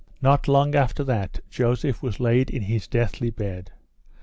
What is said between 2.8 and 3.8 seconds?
deadly bed.